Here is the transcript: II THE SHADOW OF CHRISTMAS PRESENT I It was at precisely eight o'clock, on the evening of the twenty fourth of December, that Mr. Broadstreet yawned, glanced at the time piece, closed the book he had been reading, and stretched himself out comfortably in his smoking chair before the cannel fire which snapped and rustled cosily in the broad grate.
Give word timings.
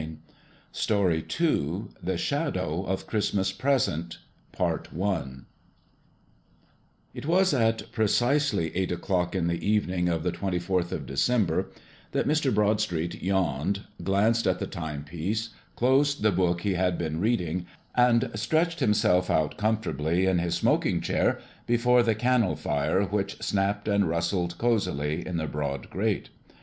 II 0.89 1.23
THE 2.01 2.17
SHADOW 2.17 2.85
OF 2.87 3.05
CHRISTMAS 3.05 3.51
PRESENT 3.51 4.17
I 4.59 4.75
It 7.13 7.27
was 7.27 7.53
at 7.53 7.91
precisely 7.91 8.75
eight 8.75 8.91
o'clock, 8.91 9.35
on 9.35 9.45
the 9.45 9.63
evening 9.63 10.09
of 10.09 10.23
the 10.23 10.31
twenty 10.31 10.57
fourth 10.57 10.91
of 10.91 11.05
December, 11.05 11.69
that 12.13 12.27
Mr. 12.27 12.51
Broadstreet 12.51 13.21
yawned, 13.21 13.81
glanced 14.03 14.47
at 14.47 14.57
the 14.57 14.65
time 14.65 15.03
piece, 15.03 15.49
closed 15.75 16.23
the 16.23 16.31
book 16.31 16.61
he 16.61 16.73
had 16.73 16.97
been 16.97 17.19
reading, 17.19 17.67
and 17.95 18.31
stretched 18.33 18.79
himself 18.79 19.29
out 19.29 19.55
comfortably 19.55 20.25
in 20.25 20.39
his 20.39 20.55
smoking 20.55 20.99
chair 20.99 21.37
before 21.67 22.01
the 22.01 22.15
cannel 22.15 22.55
fire 22.55 23.03
which 23.03 23.39
snapped 23.39 23.87
and 23.87 24.09
rustled 24.09 24.57
cosily 24.57 25.23
in 25.27 25.37
the 25.37 25.45
broad 25.45 25.91
grate. 25.91 26.29